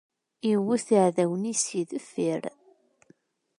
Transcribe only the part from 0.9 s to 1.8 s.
iɛdawen-is